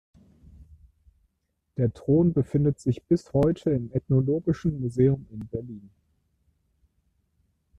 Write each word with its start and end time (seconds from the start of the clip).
Der 1.77 1.93
Thron 1.93 2.33
befindet 2.33 2.79
sich 2.79 3.03
bis 3.03 3.33
heute 3.33 3.69
im 3.69 3.91
Ethnologischen 3.93 4.79
Museum 4.79 5.27
in 5.29 5.47
Berlin. 5.47 5.91